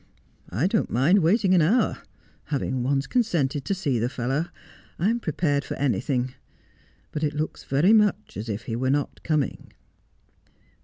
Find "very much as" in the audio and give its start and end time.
7.65-8.49